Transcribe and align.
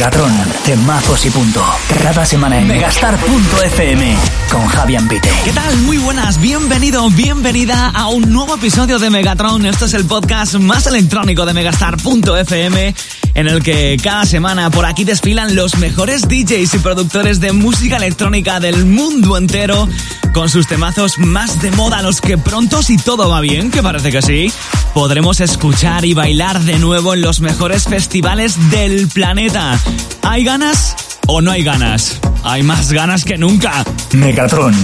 Megatron, 0.00 0.32
temazos 0.64 1.26
y 1.26 1.30
punto. 1.30 1.62
Cada 2.02 2.24
semana 2.24 2.58
en 2.58 2.66
megastar.fm 2.66 4.16
con 4.50 4.66
Javier 4.66 5.06
Pite. 5.06 5.28
¿Qué 5.44 5.52
tal? 5.52 5.76
Muy 5.80 5.98
buenas, 5.98 6.40
bienvenido, 6.40 7.10
bienvenida 7.10 7.90
a 7.90 8.08
un 8.08 8.32
nuevo 8.32 8.54
episodio 8.54 8.98
de 8.98 9.10
Megatron. 9.10 9.66
Esto 9.66 9.84
es 9.84 9.92
el 9.92 10.06
podcast 10.06 10.54
más 10.54 10.86
electrónico 10.86 11.44
de 11.44 11.52
megastar.fm 11.52 12.94
en 13.34 13.46
el 13.46 13.62
que 13.62 13.98
cada 14.02 14.24
semana 14.24 14.70
por 14.70 14.86
aquí 14.86 15.04
desfilan 15.04 15.54
los 15.54 15.76
mejores 15.76 16.26
DJs 16.26 16.72
y 16.72 16.78
productores 16.78 17.38
de 17.38 17.52
música 17.52 17.98
electrónica 17.98 18.58
del 18.58 18.86
mundo 18.86 19.36
entero 19.36 19.86
con 20.32 20.48
sus 20.48 20.66
temazos 20.66 21.18
más 21.18 21.60
de 21.60 21.70
moda, 21.72 22.02
los 22.02 22.20
que 22.20 22.38
pronto, 22.38 22.82
si 22.82 22.96
todo 22.96 23.28
va 23.28 23.40
bien, 23.40 23.70
que 23.70 23.82
parece 23.82 24.10
que 24.10 24.22
sí, 24.22 24.52
podremos 24.94 25.40
escuchar 25.40 26.04
y 26.04 26.14
bailar 26.14 26.60
de 26.60 26.78
nuevo 26.78 27.14
en 27.14 27.22
los 27.22 27.40
mejores 27.40 27.84
festivales 27.84 28.70
del 28.70 29.08
planeta. 29.08 29.78
¿Hay 30.22 30.44
ganas 30.44 30.96
o 31.26 31.40
no 31.40 31.50
hay 31.50 31.62
ganas? 31.62 32.20
Hay 32.44 32.62
más 32.62 32.92
ganas 32.92 33.24
que 33.24 33.38
nunca. 33.38 33.84
Megatron. 34.12 34.74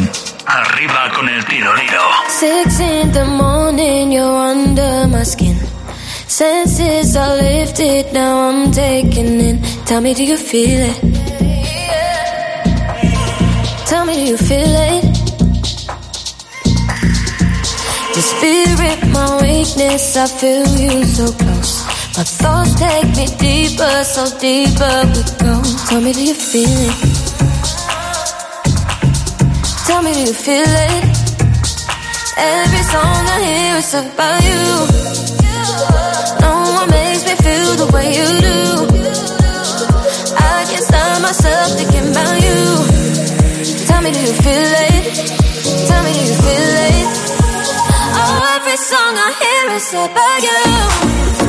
Arriba 0.47 1.11
con 1.15 1.29
el 1.29 1.45
tiro 1.47 1.71
Six 2.29 2.81
in 2.81 3.13
the 3.13 3.25
morning, 3.25 4.13
you're 4.13 4.51
under 4.51 5.09
my 5.09 5.25
skin. 5.25 5.59
Senses 6.27 7.17
are 7.17 7.37
lifted, 7.37 8.13
now 8.13 8.51
I'm 8.51 8.71
taking 8.73 9.41
in. 9.41 9.63
Tell 9.87 10.01
me, 10.01 10.15
do 10.15 10.25
you 10.25 10.37
feel 10.37 10.91
it? 10.91 11.27
Tell 13.87 14.05
me, 14.05 14.15
do 14.15 14.23
you 14.23 14.37
feel 14.37 14.67
it? 14.67 15.06
Your 18.17 18.23
spirit, 18.23 18.99
my 19.13 19.43
weakness, 19.43 20.17
I 20.17 20.27
feel 20.27 20.67
you 20.81 21.05
so 21.05 21.27
close. 21.33 21.85
My 22.17 22.25
thoughts 22.25 22.73
take 22.81 23.15
me 23.15 23.27
deeper, 23.37 24.05
so 24.05 24.25
deeper 24.41 24.97
we 25.13 25.21
go. 25.45 25.61
Tell 25.89 26.01
me, 26.01 26.15
do 26.15 26.25
you 26.25 26.33
feel 26.33 26.65
it? 26.65 26.97
Tell 29.87 30.01
me, 30.03 30.15
do 30.15 30.21
you 30.21 30.33
feel 30.33 30.65
it? 30.65 31.05
Every 32.39 32.85
song 32.89 33.23
I 33.29 33.39
hear 33.45 33.77
is 33.85 33.93
about 33.93 34.41
you 34.49 34.65
No 36.41 36.53
one 36.73 36.89
makes 36.89 37.23
me 37.29 37.35
feel 37.37 37.77
the 37.85 37.89
way 37.93 38.17
you 38.17 38.29
do. 38.49 38.61
I 40.41 40.65
can't 40.71 40.85
stop 40.89 41.21
myself 41.21 41.69
thinking 41.77 42.09
about 42.13 42.37
you. 42.41 43.85
Tell 43.87 44.01
me, 44.01 44.11
do 44.11 44.21
you 44.21 44.33
feel 44.33 44.73
it? 44.89 45.05
Tell 45.87 46.03
me, 46.03 46.13
do 46.15 46.21
you 46.25 46.35
feel 46.35 46.77
it? 46.89 47.26
Song 48.77 49.17
I 49.17 49.33
hear 49.41 49.75
is 49.75 49.95
about 49.95 51.41
you. 51.41 51.46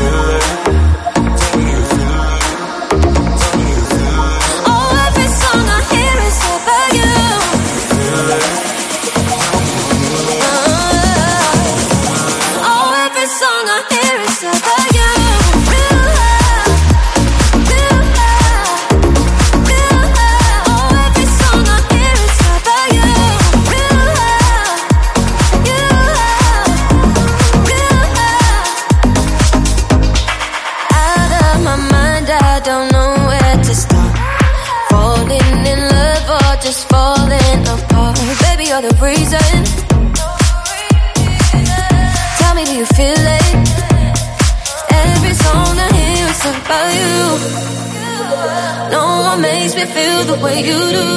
the 50.37 50.43
way 50.43 50.59
you 50.59 50.77
do. 50.77 51.09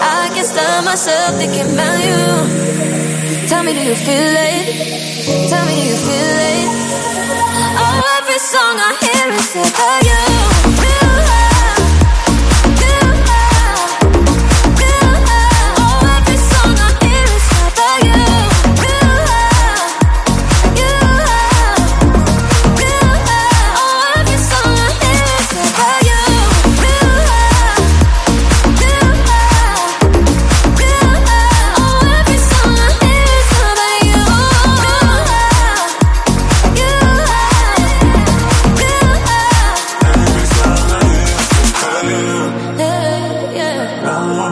I 0.00 0.30
can't 0.34 0.46
stop 0.46 0.84
myself 0.84 1.36
thinking 1.38 1.72
about 1.72 1.98
you. 2.08 3.48
Tell 3.48 3.62
me, 3.62 3.72
do 3.72 3.82
you 3.82 3.94
feel 3.94 4.34
it? 4.48 5.48
Tell 5.48 5.64
me, 5.66 5.74
do 5.74 5.88
you 5.88 5.96
feel 5.96 6.38
it? 6.52 6.68
Oh, 7.80 8.18
every 8.18 8.38
song 8.38 8.76
I 8.78 8.92
hear 9.00 9.32
is 9.32 9.54
about 9.56 11.02
you. 11.02 11.07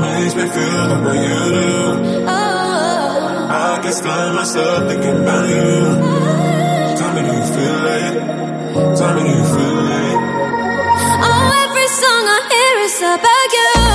The 0.03 0.99
way 1.05 1.19
you 1.29 1.43
do. 1.53 2.27
I 2.29 3.79
can't 3.83 3.95
stop 3.95 4.35
myself 4.35 4.89
thinking 4.89 5.23
about 5.23 5.49
you. 5.49 5.67
Tell 6.99 7.13
me, 7.15 7.21
do 7.23 7.33
you 7.37 7.47
feel 7.55 7.87
it? 7.87 8.15
Tell 8.97 9.15
me, 9.15 9.23
do 9.23 9.31
you 9.31 9.45
feel 9.55 9.89
it? 10.05 10.19
Oh, 11.29 11.65
every 11.65 11.89
song 12.01 12.25
I 12.29 12.41
hear 12.51 12.75
is 12.85 12.99
about 13.01 13.53
you. 13.59 13.86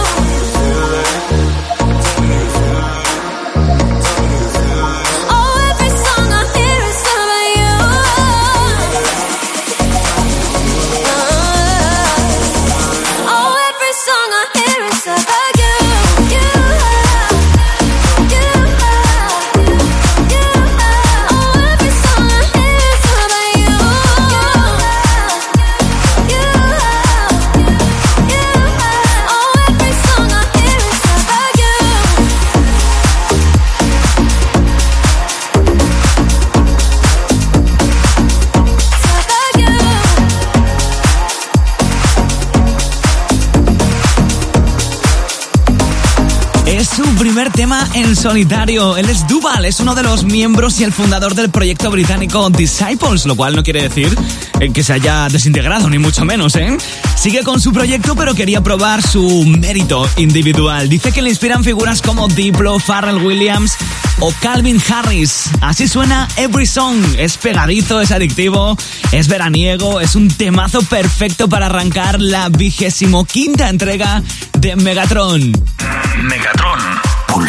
En 47.93 48.15
solitario. 48.15 48.97
Él 48.97 49.09
es 49.09 49.27
Duval, 49.27 49.65
es 49.65 49.79
uno 49.79 49.93
de 49.93 50.03
los 50.03 50.23
miembros 50.23 50.79
y 50.79 50.83
el 50.83 50.91
fundador 50.91 51.35
del 51.35 51.49
proyecto 51.49 51.91
británico 51.91 52.49
Disciples, 52.49 53.25
lo 53.25 53.35
cual 53.35 53.55
no 53.55 53.63
quiere 53.63 53.83
decir 53.83 54.17
eh, 54.59 54.71
que 54.71 54.83
se 54.83 54.93
haya 54.93 55.27
desintegrado, 55.27 55.89
ni 55.89 55.99
mucho 55.99 56.25
menos, 56.25 56.55
¿eh? 56.55 56.77
Sigue 57.15 57.43
con 57.43 57.59
su 57.61 57.71
proyecto, 57.71 58.15
pero 58.15 58.33
quería 58.33 58.61
probar 58.61 59.01
su 59.01 59.45
mérito 59.45 60.09
individual. 60.17 60.89
Dice 60.89 61.11
que 61.11 61.21
le 61.21 61.29
inspiran 61.29 61.63
figuras 61.63 62.01
como 62.01 62.27
Diplo, 62.27 62.79
Pharrell 62.79 63.23
Williams 63.23 63.75
o 64.19 64.33
Calvin 64.41 64.81
Harris. 64.89 65.43
Así 65.61 65.87
suena 65.87 66.27
Every 66.37 66.65
Song. 66.65 66.97
Es 67.17 67.37
pegadizo, 67.37 68.01
es 68.01 68.11
adictivo, 68.11 68.77
es 69.11 69.27
veraniego, 69.27 69.99
es 70.01 70.15
un 70.15 70.29
temazo 70.29 70.81
perfecto 70.83 71.47
para 71.47 71.67
arrancar 71.67 72.19
la 72.19 72.49
vigésimo 72.49 73.25
quinta 73.25 73.69
entrega 73.69 74.23
de. 74.59 74.71
Megatron 74.75 75.51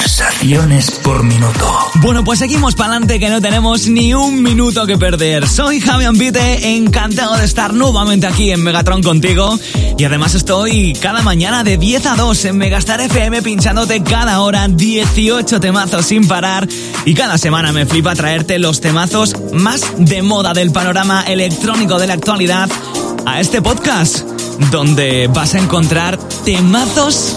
pulsaciones 0.02 0.90
por 0.90 1.22
minuto. 1.22 1.78
Bueno, 2.00 2.24
pues 2.24 2.40
seguimos 2.40 2.74
para 2.74 2.90
adelante 2.90 3.20
que 3.20 3.28
no 3.28 3.40
tenemos 3.40 3.86
ni 3.86 4.12
un 4.14 4.42
minuto 4.42 4.84
que 4.84 4.98
perder. 4.98 5.46
Soy 5.46 5.80
Javi 5.80 6.04
Ambite, 6.04 6.74
encantado 6.74 7.36
de 7.36 7.44
estar 7.44 7.72
nuevamente 7.72 8.26
aquí 8.26 8.50
en 8.50 8.64
Megatron 8.64 9.02
contigo. 9.02 9.58
Y 9.96 10.04
además 10.04 10.34
estoy 10.34 10.94
cada 10.94 11.22
mañana 11.22 11.62
de 11.62 11.76
10 11.76 12.06
a 12.06 12.16
2 12.16 12.44
en 12.46 12.58
Megastar 12.58 13.00
FM 13.00 13.42
pinchándote 13.42 14.02
cada 14.02 14.40
hora 14.40 14.66
18 14.66 15.60
temazos 15.60 16.06
sin 16.06 16.26
parar. 16.26 16.66
Y 17.04 17.14
cada 17.14 17.38
semana 17.38 17.70
me 17.70 17.86
flipa 17.86 18.16
traerte 18.16 18.58
los 18.58 18.80
temazos 18.80 19.36
más 19.52 19.82
de 19.98 20.22
moda 20.22 20.52
del 20.52 20.72
panorama 20.72 21.22
electrónico 21.22 21.98
de 21.98 22.08
la 22.08 22.14
actualidad 22.14 22.68
a 23.24 23.40
este 23.40 23.62
podcast, 23.62 24.26
donde 24.72 25.28
vas 25.28 25.54
a 25.54 25.60
encontrar 25.60 26.18
temazos 26.44 27.36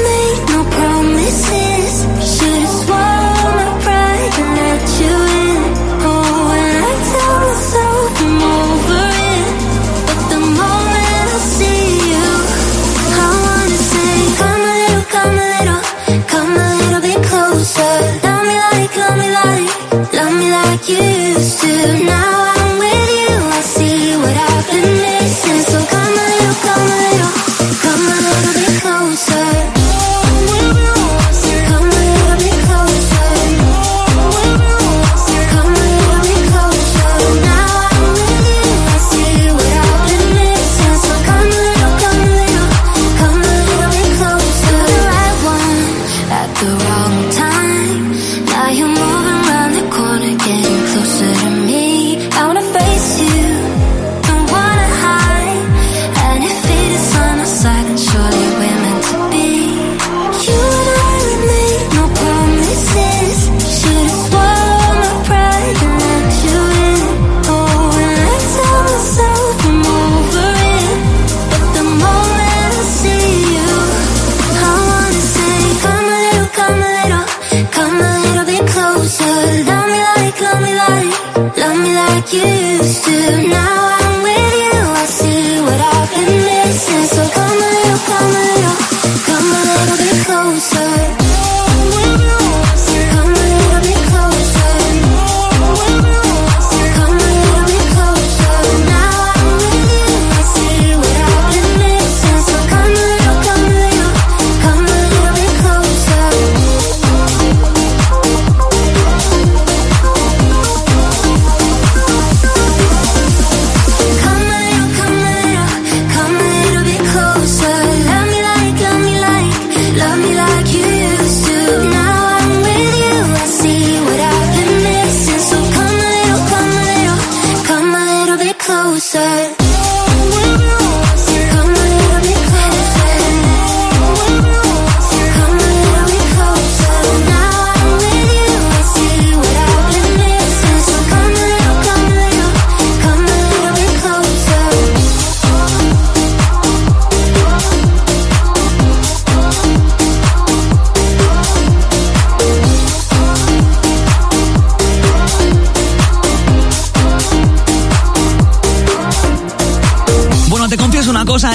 like 20.71 20.87
you 20.87 20.95
used 20.95 21.59
to. 21.61 22.03
Now 22.05 22.50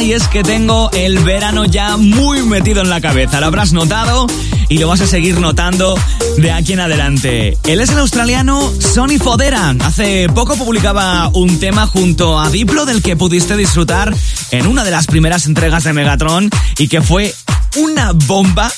y 0.02 0.12
es 0.12 0.28
que 0.28 0.42
tengo 0.42 0.90
el 0.92 1.18
verano 1.20 1.64
ya 1.64 1.96
muy 1.96 2.42
metido 2.42 2.82
en 2.82 2.90
la 2.90 3.00
cabeza. 3.00 3.40
Lo 3.40 3.46
habrás 3.46 3.72
notado 3.72 4.26
y 4.68 4.78
lo 4.78 4.88
vas 4.88 5.00
a 5.00 5.06
seguir 5.06 5.40
notando 5.40 5.98
de 6.36 6.52
aquí 6.52 6.74
en 6.74 6.80
adelante. 6.80 7.56
Él 7.64 7.80
es 7.80 7.90
el 7.90 7.98
australiano 7.98 8.72
Sonny 8.78 9.18
Fodera. 9.18 9.74
Hace 9.84 10.28
poco 10.34 10.56
publicaba 10.56 11.28
un 11.32 11.58
tema 11.58 11.86
junto 11.86 12.38
a 12.38 12.50
Diplo 12.50 12.84
del 12.84 13.02
que 13.02 13.16
pudiste 13.16 13.56
disfrutar 13.56 14.14
en 14.50 14.66
una 14.66 14.84
de 14.84 14.90
las 14.90 15.06
primeras 15.06 15.46
entregas 15.46 15.84
de 15.84 15.92
Megatron 15.92 16.50
y 16.78 16.88
que 16.88 17.00
fue 17.00 17.34
una 17.76 18.12
bomba 18.12 18.70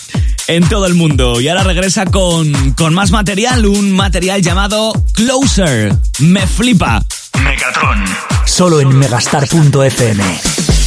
en 0.47 0.69
todo 0.69 0.87
el 0.87 0.94
mundo. 0.94 1.41
Y 1.41 1.49
ahora 1.49 1.65
regresa 1.65 2.05
con, 2.06 2.73
con 2.73 2.94
más 2.94 3.11
material, 3.11 3.67
un 3.67 3.93
material 3.93 4.43
llamado 4.43 4.93
Closer. 5.12 5.97
Me 6.20 6.47
flipa. 6.47 7.03
Megatron. 7.43 8.05
Solo 8.46 8.81
en 8.81 8.96
megastar.fm. 8.96 10.78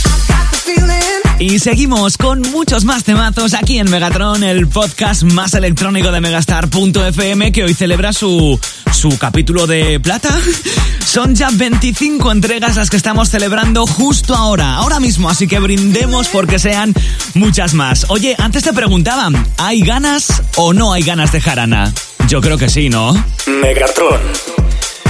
Y 1.41 1.57
seguimos 1.57 2.17
con 2.17 2.39
muchos 2.51 2.85
más 2.85 3.03
temazos 3.03 3.55
aquí 3.55 3.79
en 3.79 3.89
Megatron, 3.89 4.43
el 4.43 4.67
podcast 4.67 5.23
más 5.23 5.55
electrónico 5.55 6.11
de 6.11 6.21
Megastar.fm 6.21 7.51
que 7.51 7.63
hoy 7.63 7.73
celebra 7.73 8.13
su, 8.13 8.59
su 8.93 9.17
capítulo 9.17 9.65
de 9.65 9.99
plata. 9.99 10.29
Son 11.03 11.33
ya 11.33 11.49
25 11.51 12.31
entregas 12.31 12.75
las 12.75 12.91
que 12.91 12.97
estamos 12.97 13.29
celebrando 13.29 13.87
justo 13.87 14.35
ahora, 14.35 14.75
ahora 14.75 14.99
mismo, 14.99 15.31
así 15.31 15.47
que 15.47 15.57
brindemos 15.57 16.27
porque 16.27 16.59
sean 16.59 16.93
muchas 17.33 17.73
más. 17.73 18.05
Oye, 18.09 18.35
antes 18.37 18.61
te 18.61 18.71
preguntaban, 18.71 19.43
¿hay 19.57 19.81
ganas 19.81 20.43
o 20.57 20.73
no 20.73 20.93
hay 20.93 21.01
ganas 21.01 21.31
de 21.31 21.41
jarana? 21.41 21.91
Yo 22.27 22.39
creo 22.39 22.59
que 22.59 22.69
sí, 22.69 22.87
¿no? 22.87 23.13
Megatron. 23.47 24.21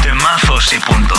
Temazos 0.02 0.72
y 0.72 0.80
punto. 0.80 1.16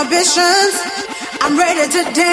No 0.00 0.06
inhibitions. 0.06 0.74
I'm 1.42 1.58
ready 1.58 1.92
to 1.92 2.14
dance. 2.14 2.29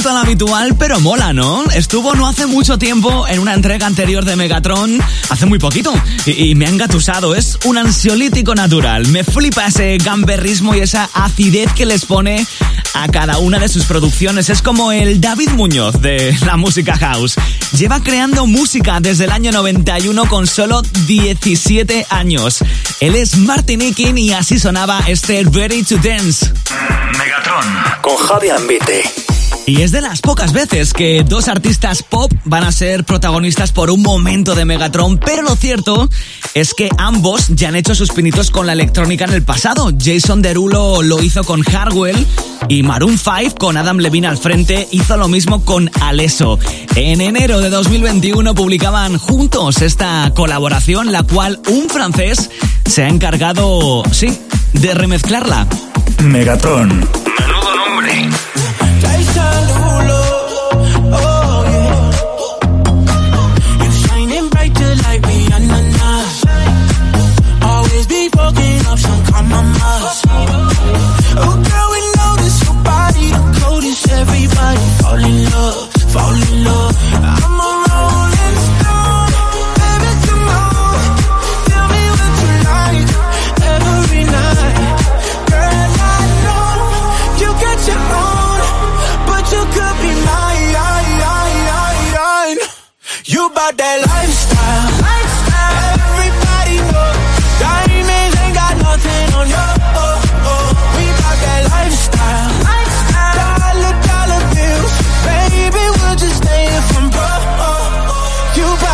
Distinto 0.00 0.18
al 0.18 0.24
habitual, 0.24 0.76
pero 0.78 0.98
mola, 1.00 1.34
¿no? 1.34 1.62
Estuvo 1.74 2.14
no 2.14 2.26
hace 2.26 2.46
mucho 2.46 2.78
tiempo 2.78 3.28
en 3.28 3.38
una 3.38 3.52
entrega 3.52 3.86
anterior 3.86 4.24
de 4.24 4.34
Megatron, 4.34 4.98
hace 5.28 5.44
muy 5.44 5.58
poquito, 5.58 5.92
y, 6.24 6.50
y 6.50 6.54
me 6.54 6.64
ha 6.64 6.70
engatusado. 6.70 7.34
Es 7.34 7.58
un 7.64 7.76
ansiolítico 7.76 8.54
natural. 8.54 9.08
Me 9.08 9.24
flipa 9.24 9.66
ese 9.66 9.98
gamberrismo 9.98 10.74
y 10.74 10.80
esa 10.80 11.10
acidez 11.12 11.70
que 11.74 11.84
les 11.84 12.06
pone 12.06 12.46
a 12.94 13.08
cada 13.08 13.38
una 13.38 13.58
de 13.58 13.68
sus 13.68 13.84
producciones. 13.84 14.48
Es 14.48 14.62
como 14.62 14.90
el 14.90 15.20
David 15.20 15.50
Muñoz 15.50 16.00
de 16.00 16.34
la 16.46 16.56
música 16.56 16.96
house. 16.96 17.34
Lleva 17.76 18.02
creando 18.02 18.46
música 18.46 19.00
desde 19.00 19.24
el 19.24 19.32
año 19.32 19.52
91 19.52 20.26
con 20.26 20.46
solo 20.46 20.80
17 21.06 22.06
años. 22.08 22.60
Él 23.00 23.16
es 23.16 23.36
Martinikin 23.36 24.16
y 24.16 24.32
así 24.32 24.58
sonaba 24.58 25.00
este 25.08 25.44
Ready 25.52 25.82
to 25.82 25.96
Dance. 25.96 26.50
Megatron 27.18 27.66
con 28.02 28.16
Javi 28.16 28.48
Ambite. 28.48 29.29
Y 29.66 29.82
es 29.82 29.92
de 29.92 30.00
las 30.00 30.20
pocas 30.20 30.52
veces 30.52 30.92
que 30.92 31.22
dos 31.22 31.48
artistas 31.48 32.02
pop 32.02 32.32
van 32.44 32.64
a 32.64 32.72
ser 32.72 33.04
protagonistas 33.04 33.72
por 33.72 33.90
un 33.90 34.02
momento 34.02 34.54
de 34.54 34.64
Megatron, 34.64 35.18
pero 35.18 35.42
lo 35.42 35.54
cierto 35.54 36.08
es 36.54 36.74
que 36.74 36.88
ambos 36.98 37.48
ya 37.48 37.68
han 37.68 37.76
hecho 37.76 37.94
sus 37.94 38.10
pinitos 38.10 38.50
con 38.50 38.66
la 38.66 38.72
electrónica 38.72 39.24
en 39.24 39.32
el 39.32 39.42
pasado. 39.42 39.90
Jason 39.98 40.42
Derulo 40.42 41.02
lo 41.02 41.22
hizo 41.22 41.44
con 41.44 41.62
Harwell 41.74 42.26
y 42.68 42.82
Maroon 42.82 43.18
5 43.18 43.54
con 43.58 43.76
Adam 43.76 43.98
Levine 43.98 44.26
al 44.26 44.38
frente 44.38 44.88
hizo 44.90 45.16
lo 45.16 45.28
mismo 45.28 45.64
con 45.64 45.90
Alesso. 46.00 46.58
En 46.96 47.20
enero 47.20 47.60
de 47.60 47.70
2021 47.70 48.54
publicaban 48.54 49.18
juntos 49.18 49.82
esta 49.82 50.32
colaboración, 50.34 51.12
la 51.12 51.22
cual 51.22 51.60
un 51.68 51.88
francés 51.88 52.50
se 52.86 53.04
ha 53.04 53.08
encargado, 53.08 54.02
sí, 54.12 54.36
de 54.72 54.94
remezclarla. 54.94 55.66
Megatron. 56.22 56.88
Menudo 56.88 57.76
nombre. 57.76 58.28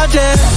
You 0.07 0.13
bout 0.13 0.56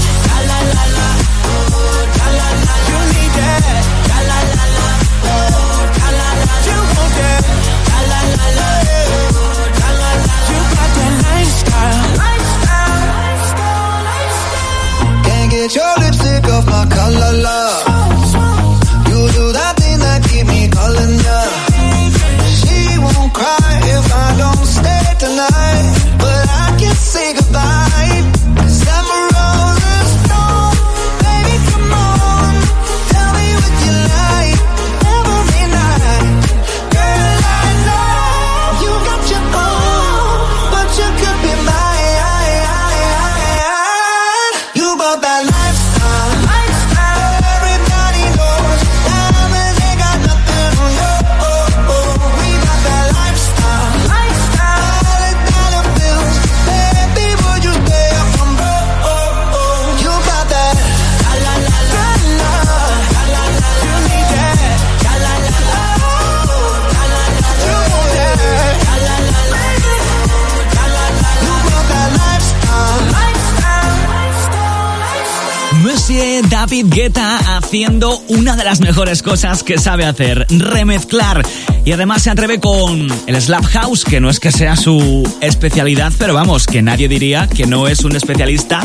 David 76.70 76.94
Guetta 76.94 77.58
haciendo 77.58 78.22
una 78.28 78.56
de 78.56 78.64
las 78.64 78.80
mejores 78.80 79.24
cosas 79.24 79.64
que 79.64 79.80
sabe 79.80 80.06
hacer, 80.06 80.46
remezclar. 80.52 81.44
Y 81.84 81.94
además 81.94 82.22
se 82.22 82.30
atreve 82.30 82.60
con 82.60 83.08
el 83.26 83.42
Slap 83.42 83.66
House, 83.66 84.06
que 84.06 84.20
no 84.20 84.30
es 84.30 84.40
que 84.40 84.52
sea 84.52 84.76
su 84.76 85.28
especialidad, 85.42 86.14
pero 86.20 86.36
vamos, 86.36 86.68
que 86.68 86.84
nadie 86.84 87.08
diría 87.08 87.48
que 87.48 87.66
no 87.66 87.88
es 87.88 88.04
un 88.04 88.16
especialista 88.16 88.84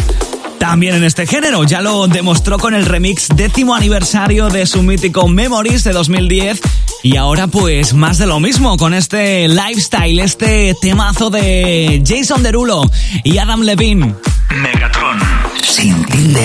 también 0.59 0.95
en 0.95 1.05
este 1.05 1.27
género. 1.27 1.65
Ya 1.65 1.83
lo 1.83 2.07
demostró 2.07 2.59
con 2.59 2.73
el 2.73 2.87
remix 2.87 3.29
décimo 3.37 3.75
aniversario 3.75 4.49
de 4.49 4.65
su 4.65 4.83
mítico 4.83 5.29
Memories 5.29 5.85
de 5.85 5.93
2010 5.93 6.63
Y 7.03 7.19
ahora 7.19 7.49
pues 7.49 7.93
más 7.93 8.17
de 8.17 8.25
lo 8.25 8.41
mismo 8.41 8.79
con 8.79 8.95
este 8.95 9.47
lifestyle, 9.47 10.21
este 10.21 10.75
temazo 10.81 11.29
de 11.29 12.03
Jason 12.03 12.43
Derulo 12.43 12.91
y 13.25 13.37
Adam 13.37 13.61
Levine. 13.61 14.15
Megatron, 14.49 15.19
sin 15.65 16.05
tilde. 16.07 16.45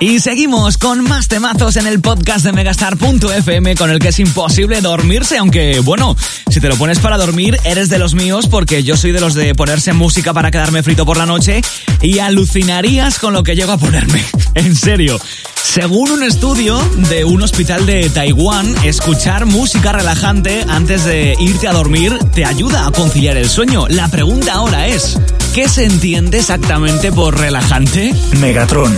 Y 0.00 0.20
seguimos 0.20 0.76
con 0.76 1.02
más 1.02 1.28
temazos 1.28 1.76
en 1.76 1.86
el 1.86 2.00
podcast 2.00 2.44
de 2.44 2.52
Megastar.fm 2.52 3.74
con 3.74 3.90
el 3.90 3.98
que 3.98 4.08
es 4.08 4.18
imposible 4.18 4.80
dormirse, 4.80 5.38
aunque 5.38 5.80
bueno, 5.80 6.16
si 6.50 6.60
te 6.60 6.68
lo 6.68 6.76
pones 6.76 6.98
para 6.98 7.16
dormir 7.16 7.58
eres 7.64 7.88
de 7.88 7.98
los 7.98 8.14
míos 8.14 8.46
porque 8.48 8.82
yo 8.82 8.96
soy 8.96 9.12
de 9.12 9.20
los 9.20 9.34
de 9.34 9.54
ponerse 9.54 9.92
música 9.92 10.32
para 10.32 10.50
quedarme 10.50 10.82
frito 10.82 11.06
por 11.06 11.16
la 11.16 11.26
noche 11.26 11.62
y 12.02 12.18
alucinarías 12.18 13.18
con 13.18 13.32
lo 13.32 13.42
que 13.42 13.56
llego 13.56 13.72
a 13.72 13.78
ponerme. 13.78 14.24
En 14.54 14.74
serio. 14.74 15.18
Según 15.62 16.10
un 16.10 16.24
estudio 16.24 16.80
de 17.08 17.24
un 17.24 17.42
hospital 17.42 17.86
de 17.86 18.10
Taiwán, 18.10 18.74
escuchar 18.82 19.46
música 19.46 19.92
relajante 19.92 20.64
antes 20.68 21.04
de 21.04 21.36
irte 21.38 21.68
a 21.68 21.72
dormir 21.72 22.18
te 22.34 22.44
ayuda 22.44 22.86
a 22.86 22.90
conciliar 22.90 23.36
el 23.36 23.48
sueño. 23.48 23.86
La 23.86 24.08
pregunta 24.08 24.54
ahora 24.54 24.88
es, 24.88 25.16
¿qué 25.54 25.68
se 25.68 25.84
entiende 25.84 26.38
exactamente 26.38 27.12
por 27.12 27.38
relajante? 27.38 28.14
Megatron, 28.40 28.92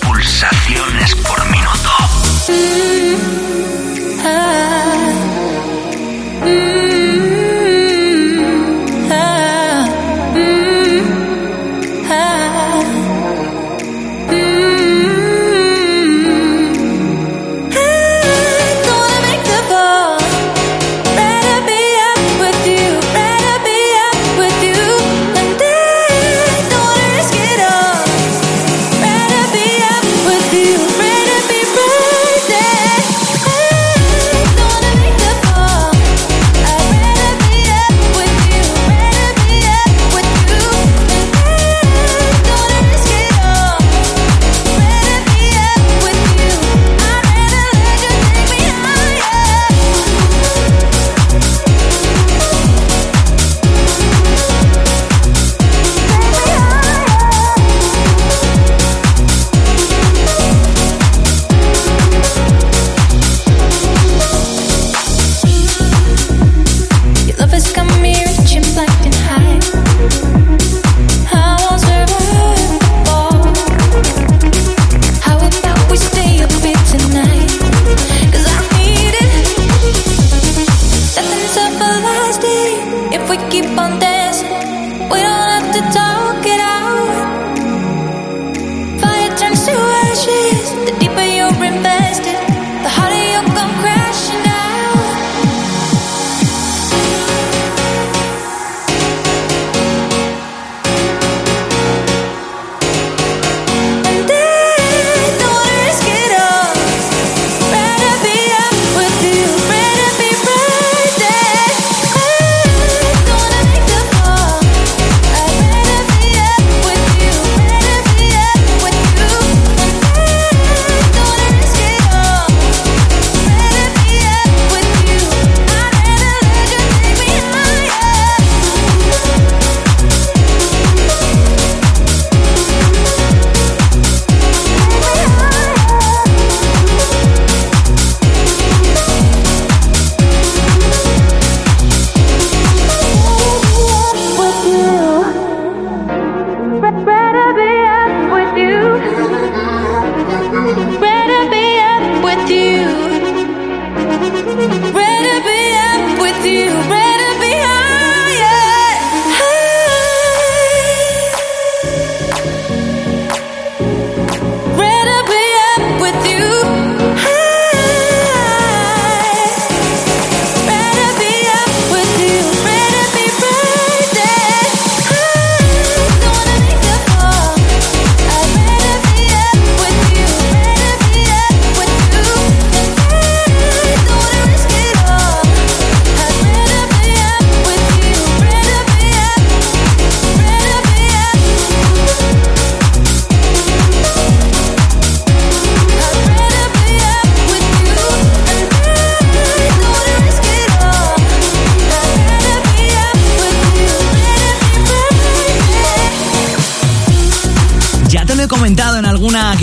pulsaciones 0.00 1.14
por 1.16 1.50
minuto. 1.50 3.33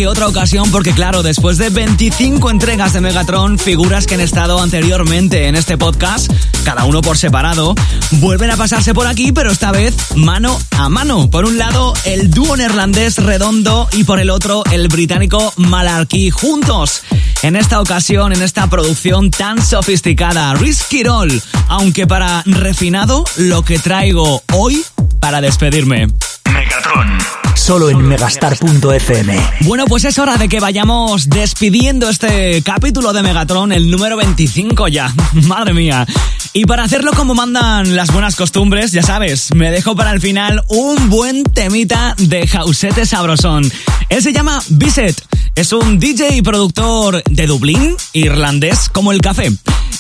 Otra 0.05 0.27
ocasión 0.27 0.71
porque 0.71 0.91
claro, 0.91 1.23
después 1.23 1.57
de 1.57 1.69
25 1.69 2.49
entregas 2.49 2.93
de 2.93 3.01
Megatron, 3.01 3.57
figuras 3.59 4.05
que 4.05 4.15
han 4.15 4.21
estado 4.21 4.61
anteriormente 4.61 5.47
en 5.47 5.55
este 5.55 5.77
podcast, 5.77 6.31
cada 6.63 6.85
uno 6.85 7.01
por 7.01 7.17
separado, 7.17 7.75
vuelven 8.11 8.51
a 8.51 8.57
pasarse 8.57 8.93
por 8.93 9.07
aquí, 9.07 9.31
pero 9.31 9.51
esta 9.51 9.71
vez 9.71 9.95
mano 10.15 10.59
a 10.71 10.89
mano. 10.89 11.29
Por 11.29 11.45
un 11.45 11.57
lado, 11.57 11.93
el 12.05 12.31
dúo 12.31 12.55
neerlandés 12.57 13.17
Redondo 13.17 13.87
y 13.93 14.03
por 14.03 14.19
el 14.19 14.29
otro, 14.29 14.63
el 14.71 14.87
británico 14.87 15.53
Malarkey 15.57 16.29
juntos. 16.29 17.01
En 17.41 17.55
esta 17.55 17.81
ocasión, 17.81 18.33
en 18.33 18.41
esta 18.41 18.67
producción 18.67 19.31
tan 19.31 19.65
sofisticada, 19.65 20.53
Risky 20.53 21.03
Roll, 21.03 21.41
aunque 21.67 22.07
para 22.07 22.43
refinado, 22.45 23.23
lo 23.37 23.63
que 23.63 23.79
traigo 23.79 24.43
hoy 24.53 24.83
para 25.19 25.41
despedirme. 25.41 26.07
Megatron, 26.51 27.17
solo 27.55 27.89
en 27.89 28.01
megastar.fm. 28.01 29.39
Bueno, 29.61 29.85
pues 29.85 30.05
es 30.05 30.17
hora 30.19 30.37
de 30.37 30.49
que 30.49 30.59
vayamos 30.59 31.29
despidiendo 31.29 32.09
este 32.09 32.61
capítulo 32.61 33.13
de 33.13 33.23
Megatron, 33.23 33.71
el 33.71 33.89
número 33.89 34.17
25 34.17 34.87
ya. 34.87 35.13
Madre 35.47 35.73
mía. 35.73 36.05
Y 36.53 36.65
para 36.65 36.83
hacerlo 36.83 37.11
como 37.13 37.33
mandan 37.33 37.95
las 37.95 38.11
buenas 38.11 38.35
costumbres, 38.35 38.91
ya 38.91 39.03
sabes, 39.03 39.53
me 39.55 39.71
dejo 39.71 39.95
para 39.95 40.11
el 40.11 40.19
final 40.19 40.63
un 40.67 41.09
buen 41.09 41.43
temita 41.43 42.15
de 42.17 42.45
Jausete 42.47 43.05
Sabrosón. 43.05 43.71
Él 44.09 44.21
se 44.21 44.33
llama 44.33 44.61
Biset. 44.69 45.23
Es 45.55 45.71
un 45.73 45.99
DJ 45.99 46.37
y 46.37 46.41
productor 46.41 47.23
de 47.23 47.47
Dublín, 47.47 47.95
irlandés 48.13 48.89
como 48.89 49.11
el 49.11 49.21
café. 49.21 49.51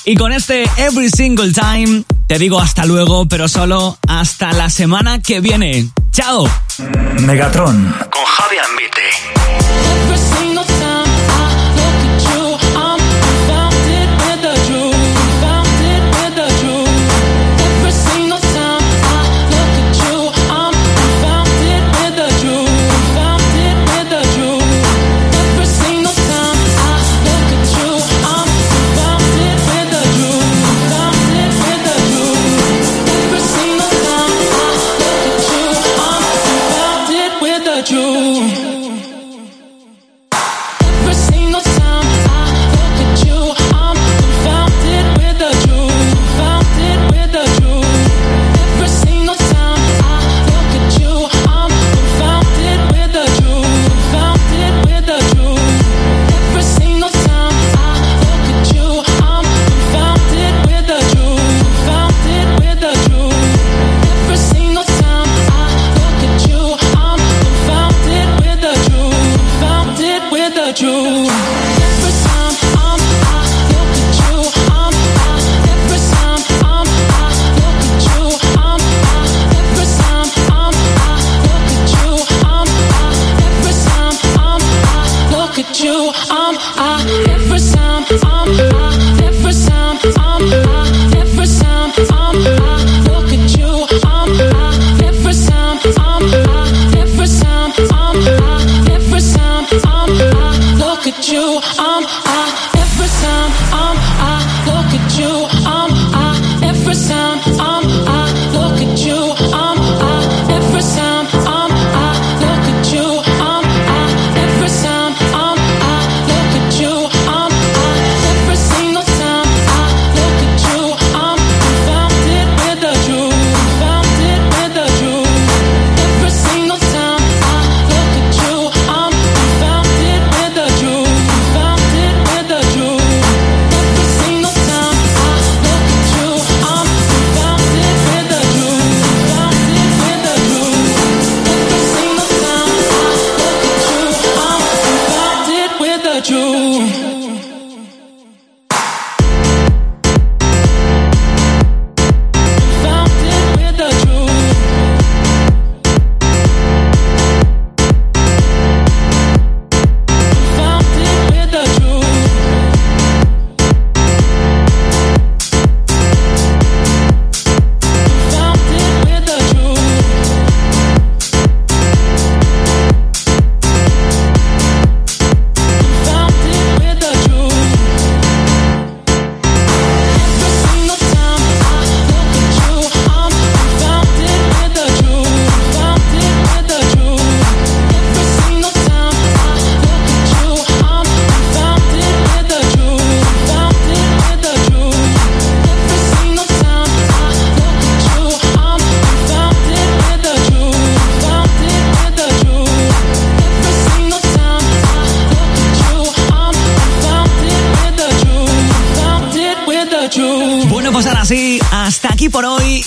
Y 0.05 0.15
con 0.15 0.33
este 0.33 0.63
Every 0.77 1.09
Single 1.09 1.53
Time 1.53 2.03
te 2.31 2.39
digo 2.39 2.61
hasta 2.61 2.85
luego, 2.85 3.27
pero 3.27 3.49
solo 3.49 3.97
hasta 4.07 4.53
la 4.53 4.69
semana 4.69 5.21
que 5.21 5.41
viene. 5.41 5.89
¡Chao! 6.13 6.49
Megatron 7.19 7.93
con 8.09 8.23
Javi 8.23 8.55
Ambite. 8.69 9.01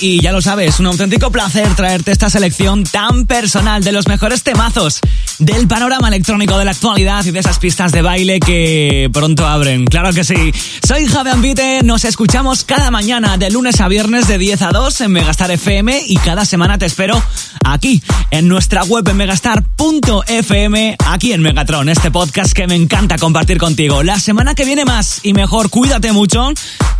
Y 0.06 0.20
ya 0.20 0.32
lo 0.32 0.42
sabes, 0.42 0.80
un 0.80 0.86
auténtico 0.86 1.32
placer 1.32 1.74
traerte 1.74 2.12
esta 2.12 2.28
selección 2.28 2.84
tan 2.84 3.24
personal 3.24 3.82
de 3.82 3.90
los 3.90 4.06
mejores 4.06 4.42
temazos 4.42 5.00
del 5.38 5.66
panorama 5.66 6.08
electrónico 6.08 6.58
de 6.58 6.66
la 6.66 6.72
actualidad 6.72 7.24
y 7.24 7.30
de 7.30 7.38
esas 7.38 7.58
pistas 7.58 7.90
de 7.90 8.02
baile 8.02 8.38
que 8.38 9.08
pronto 9.14 9.46
abren. 9.46 9.86
Claro 9.86 10.12
que 10.12 10.22
sí. 10.22 10.52
Soy 10.86 11.06
Javi 11.06 11.30
Ambite, 11.30 11.82
nos 11.84 12.04
escuchamos 12.04 12.64
cada 12.64 12.90
mañana 12.90 13.38
de 13.38 13.48
lunes 13.48 13.80
a 13.80 13.88
viernes 13.88 14.28
de 14.28 14.36
10 14.36 14.60
a 14.60 14.72
2 14.72 15.00
en 15.00 15.12
Megastar 15.12 15.50
FM 15.50 16.02
y 16.06 16.18
cada 16.18 16.44
semana 16.44 16.76
te 16.76 16.84
espero 16.84 17.22
aquí 17.64 18.02
en 18.30 18.46
nuestra 18.46 18.84
web 18.84 19.08
en 19.08 19.16
megastar.fm, 19.16 20.96
aquí 21.06 21.32
en 21.32 21.40
Megatron, 21.40 21.88
este 21.88 22.10
podcast 22.10 22.52
que 22.52 22.66
me 22.66 22.74
encanta 22.74 23.16
compartir 23.16 23.56
contigo. 23.56 24.02
La 24.02 24.20
semana 24.20 24.54
que 24.54 24.66
viene 24.66 24.84
más 24.84 25.20
y 25.22 25.32
mejor, 25.32 25.70
cuídate 25.70 26.12
mucho 26.12 26.52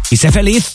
y 0.09 0.17
sé 0.17 0.33
feliz. 0.33 0.73